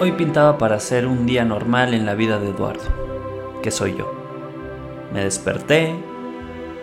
[0.00, 2.84] Hoy pintaba para hacer un día normal en la vida de Eduardo,
[3.64, 4.08] que soy yo.
[5.12, 5.92] Me desperté,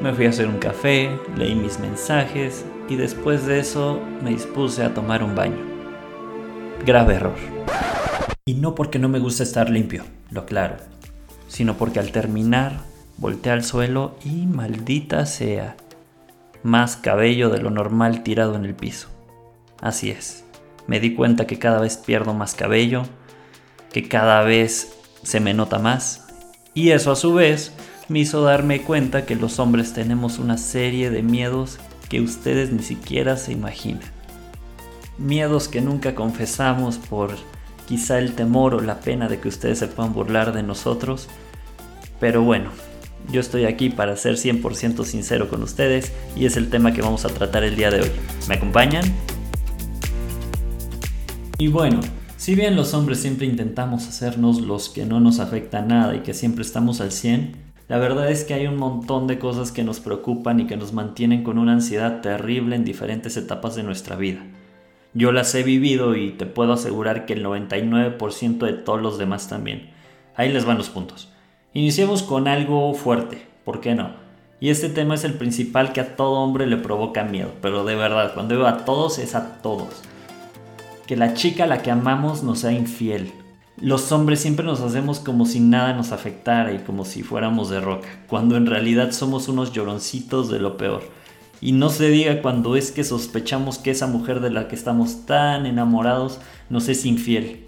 [0.00, 4.82] me fui a hacer un café, leí mis mensajes y después de eso me dispuse
[4.82, 5.58] a tomar un baño.
[6.86, 7.34] Grave error.
[8.46, 10.76] Y no porque no me gusta estar limpio, lo aclaro,
[11.48, 12.78] sino porque al terminar
[13.18, 15.76] volteé al suelo y maldita sea,
[16.62, 19.08] más cabello de lo normal tirado en el piso.
[19.82, 20.46] Así es,
[20.86, 23.02] me di cuenta que cada vez pierdo más cabello,
[23.92, 26.26] que cada vez se me nota más,
[26.74, 27.72] y eso a su vez
[28.08, 32.82] me hizo darme cuenta que los hombres tenemos una serie de miedos que ustedes ni
[32.82, 34.10] siquiera se imaginan.
[35.18, 37.36] Miedos que nunca confesamos por
[37.86, 41.28] quizá el temor o la pena de que ustedes se puedan burlar de nosotros.
[42.20, 42.70] Pero bueno,
[43.30, 47.24] yo estoy aquí para ser 100% sincero con ustedes y es el tema que vamos
[47.24, 48.10] a tratar el día de hoy.
[48.48, 49.04] ¿Me acompañan?
[51.62, 52.00] Y bueno,
[52.38, 56.34] si bien los hombres siempre intentamos hacernos los que no nos afecta nada y que
[56.34, 57.52] siempre estamos al 100,
[57.86, 60.92] la verdad es que hay un montón de cosas que nos preocupan y que nos
[60.92, 64.44] mantienen con una ansiedad terrible en diferentes etapas de nuestra vida.
[65.14, 69.48] Yo las he vivido y te puedo asegurar que el 99% de todos los demás
[69.48, 69.90] también.
[70.34, 71.28] Ahí les van los puntos.
[71.74, 74.10] Iniciemos con algo fuerte, ¿por qué no?
[74.58, 77.94] Y este tema es el principal que a todo hombre le provoca miedo, pero de
[77.94, 80.02] verdad, cuando digo a todos es a todos.
[81.12, 83.34] Que la chica a la que amamos nos sea infiel.
[83.76, 87.82] Los hombres siempre nos hacemos como si nada nos afectara y como si fuéramos de
[87.82, 91.02] roca, cuando en realidad somos unos lloroncitos de lo peor.
[91.60, 95.26] Y no se diga cuando es que sospechamos que esa mujer de la que estamos
[95.26, 96.40] tan enamorados
[96.70, 97.66] nos es infiel.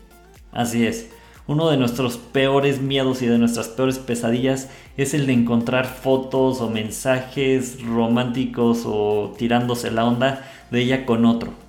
[0.50, 1.10] Así es,
[1.46, 6.62] uno de nuestros peores miedos y de nuestras peores pesadillas es el de encontrar fotos
[6.62, 11.63] o mensajes románticos o tirándose la onda de ella con otro.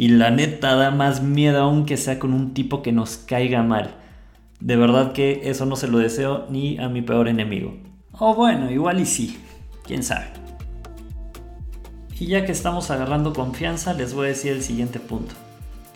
[0.00, 3.64] Y la neta da más miedo aún que sea con un tipo que nos caiga
[3.64, 3.96] mal.
[4.60, 7.76] De verdad que eso no se lo deseo ni a mi peor enemigo.
[8.12, 9.40] O bueno, igual y sí,
[9.82, 10.26] quién sabe.
[12.16, 15.34] Y ya que estamos agarrando confianza, les voy a decir el siguiente punto.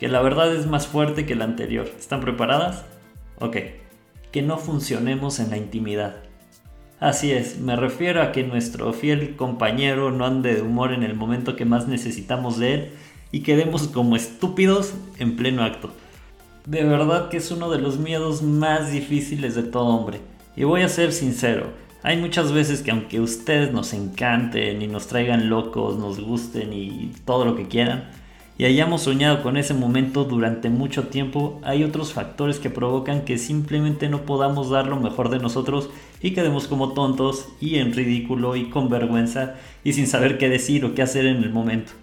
[0.01, 1.89] Que la verdad es más fuerte que la anterior.
[1.97, 2.83] ¿Están preparadas?
[3.39, 3.55] Ok.
[4.33, 6.15] Que no funcionemos en la intimidad.
[6.99, 11.15] Así es, me refiero a que nuestro fiel compañero no ande de humor en el
[11.15, 12.91] momento que más necesitamos de él
[13.33, 15.89] y quedemos como estúpidos en pleno acto.
[16.65, 20.21] De verdad que es uno de los miedos más difíciles de todo hombre.
[20.55, 21.67] Y voy a ser sincero,
[22.03, 27.11] hay muchas veces que aunque ustedes nos encanten y nos traigan locos, nos gusten y
[27.25, 28.09] todo lo que quieran,
[28.57, 33.39] y hayamos soñado con ese momento durante mucho tiempo, hay otros factores que provocan que
[33.39, 35.89] simplemente no podamos dar lo mejor de nosotros
[36.21, 40.85] y quedemos como tontos y en ridículo y con vergüenza y sin saber qué decir
[40.85, 41.93] o qué hacer en el momento.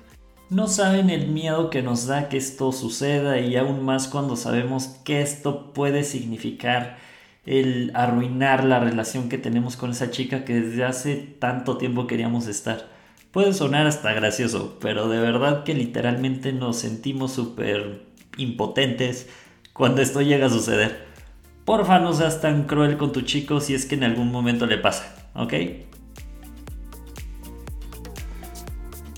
[0.51, 4.89] No saben el miedo que nos da que esto suceda y aún más cuando sabemos
[5.05, 6.99] que esto puede significar
[7.47, 12.49] el arruinar la relación que tenemos con esa chica que desde hace tanto tiempo queríamos
[12.49, 12.89] estar.
[13.31, 18.03] Puede sonar hasta gracioso, pero de verdad que literalmente nos sentimos súper
[18.37, 19.29] impotentes
[19.73, 21.07] cuando esto llega a suceder.
[21.65, 24.79] Porfa, no seas tan cruel con tu chico si es que en algún momento le
[24.79, 25.55] pasa, ¿ok?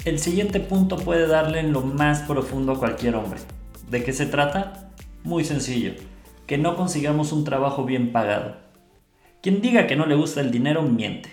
[0.05, 3.39] El siguiente punto puede darle en lo más profundo a cualquier hombre.
[3.89, 4.91] ¿De qué se trata?
[5.23, 5.93] Muy sencillo
[6.47, 8.57] que no consigamos un trabajo bien pagado.
[9.41, 11.31] Quien diga que no le gusta el dinero miente.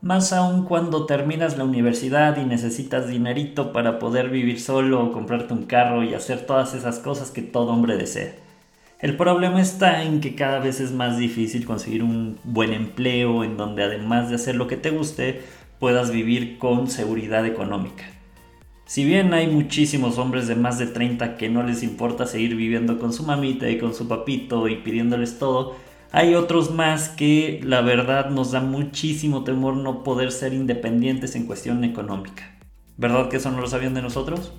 [0.00, 5.52] Más aún cuando terminas la universidad y necesitas dinerito para poder vivir solo o comprarte
[5.52, 8.32] un carro y hacer todas esas cosas que todo hombre desea.
[9.00, 13.56] El problema está en que cada vez es más difícil conseguir un buen empleo en
[13.56, 15.42] donde además de hacer lo que te guste,
[15.78, 18.04] puedas vivir con seguridad económica.
[18.86, 22.98] Si bien hay muchísimos hombres de más de 30 que no les importa seguir viviendo
[22.98, 25.76] con su mamita y con su papito y pidiéndoles todo,
[26.12, 31.46] hay otros más que la verdad nos da muchísimo temor no poder ser independientes en
[31.46, 32.56] cuestión económica.
[32.96, 34.52] ¿Verdad que eso no lo sabían de nosotros?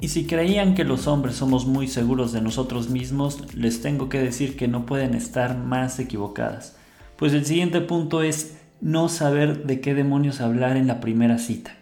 [0.00, 4.20] Y si creían que los hombres somos muy seguros de nosotros mismos, les tengo que
[4.20, 6.76] decir que no pueden estar más equivocadas.
[7.16, 11.76] Pues el siguiente punto es no saber de qué demonios hablar en la primera cita.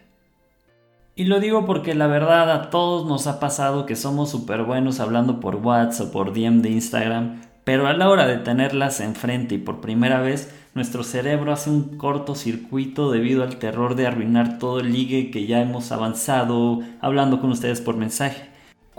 [1.17, 5.01] Y lo digo porque la verdad a todos nos ha pasado que somos súper buenos
[5.01, 9.55] hablando por WhatsApp o por DM de Instagram, pero a la hora de tenerlas enfrente
[9.55, 14.81] y por primera vez, nuestro cerebro hace un cortocircuito debido al terror de arruinar todo
[14.81, 18.50] el ligue que ya hemos avanzado hablando con ustedes por mensaje.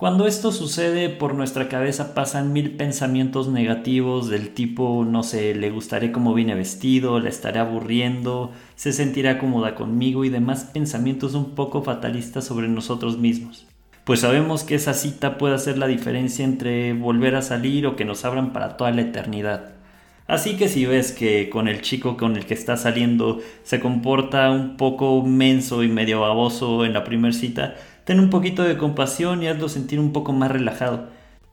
[0.01, 5.69] Cuando esto sucede, por nuestra cabeza pasan mil pensamientos negativos del tipo, no sé, le
[5.69, 11.51] gustaré cómo viene vestido, le estaré aburriendo, se sentirá cómoda conmigo y demás pensamientos un
[11.51, 13.68] poco fatalistas sobre nosotros mismos.
[14.03, 18.04] pues sabemos que esa cita puede hacer la diferencia entre volver a salir o que
[18.04, 19.74] nos abran para toda la eternidad.
[20.25, 24.50] Así que si ves que con el chico con el que estás saliendo se comporta
[24.50, 27.75] un poco menso y medio baboso en la primera cita,
[28.11, 31.07] ten un poquito de compasión y hazlo sentir un poco más relajado.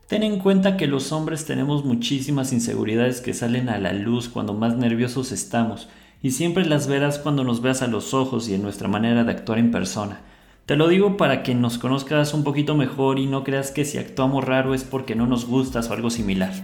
[0.08, 4.54] Ten en cuenta que los hombres tenemos muchísimas inseguridades que salen a la luz cuando
[4.54, 5.88] más nerviosos estamos,
[6.20, 9.30] y siempre las verás cuando nos veas a los ojos y en nuestra manera de
[9.30, 10.20] actuar en persona.
[10.66, 13.98] Te lo digo para que nos conozcas un poquito mejor y no creas que si
[13.98, 16.54] actuamos raro es porque no nos gustas o algo similar.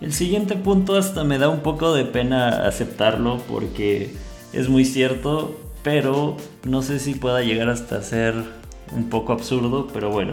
[0.00, 4.14] El siguiente punto hasta me da un poco de pena aceptarlo porque
[4.54, 8.34] es muy cierto, pero no sé si pueda llegar hasta ser
[8.90, 10.32] un poco absurdo, pero bueno.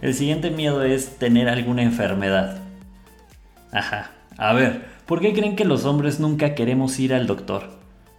[0.00, 2.62] El siguiente miedo es tener alguna enfermedad.
[3.70, 4.12] Ajá.
[4.38, 7.64] A ver, ¿por qué creen que los hombres nunca queremos ir al doctor?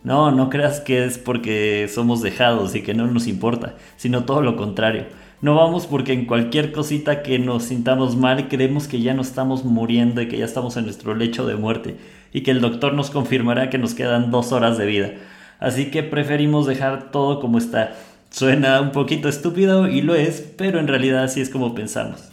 [0.03, 4.43] No, no creas que es porque somos dejados y que no nos importa, sino todo
[4.43, 5.05] lo contrario
[5.45, 9.63] no vamos porque en cualquier cosita que nos sintamos mal creemos que ya no estamos
[9.63, 11.97] muriendo y que ya estamos en nuestro lecho de muerte
[12.33, 15.11] y que el doctor nos confirmará que nos quedan dos horas de vida.
[15.59, 17.95] Así que preferimos dejar todo como está.
[18.29, 22.29] Suena un poquito estúpido y lo es, pero en realidad así es como pensamos.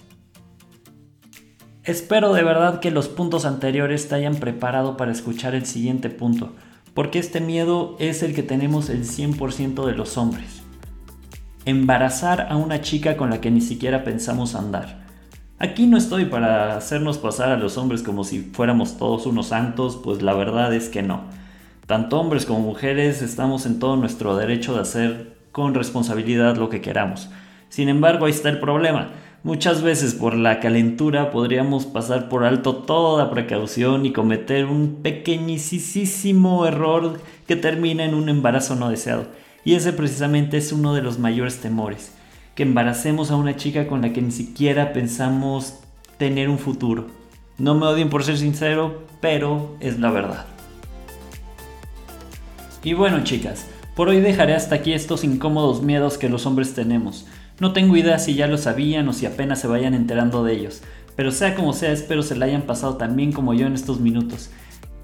[1.84, 6.52] Espero de verdad que los puntos anteriores te hayan preparado para escuchar el siguiente punto,
[6.94, 10.62] porque este miedo es el que tenemos el 100% de los hombres
[11.64, 15.02] embarazar a una chica con la que ni siquiera pensamos andar.
[15.58, 20.00] Aquí no estoy para hacernos pasar a los hombres como si fuéramos todos unos santos,
[20.02, 21.22] pues la verdad es que no.
[21.92, 26.80] Tanto hombres como mujeres estamos en todo nuestro derecho de hacer con responsabilidad lo que
[26.80, 27.28] queramos.
[27.68, 29.10] Sin embargo, ahí está el problema.
[29.42, 36.64] Muchas veces por la calentura podríamos pasar por alto toda precaución y cometer un pequeñísimo
[36.64, 39.26] error que termina en un embarazo no deseado.
[39.62, 42.14] Y ese precisamente es uno de los mayores temores,
[42.54, 45.80] que embaracemos a una chica con la que ni siquiera pensamos
[46.16, 47.08] tener un futuro.
[47.58, 50.46] No me odien por ser sincero, pero es la verdad.
[52.84, 57.26] Y bueno chicas, por hoy dejaré hasta aquí estos incómodos miedos que los hombres tenemos.
[57.60, 60.82] No tengo idea si ya lo sabían o si apenas se vayan enterando de ellos,
[61.14, 64.00] pero sea como sea espero se la hayan pasado tan bien como yo en estos
[64.00, 64.50] minutos.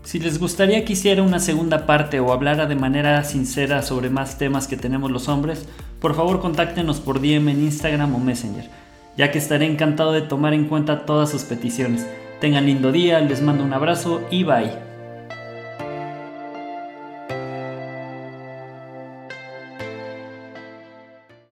[0.02, 4.38] Si les gustaría que hiciera una segunda parte o hablara de manera sincera sobre más
[4.38, 5.68] temas que tenemos los hombres,
[6.00, 8.70] por favor contáctenos por DM en Instagram o Messenger,
[9.16, 12.06] ya que estaré encantado de tomar en cuenta todas sus peticiones.
[12.40, 14.87] Tengan lindo día, les mando un abrazo y bye.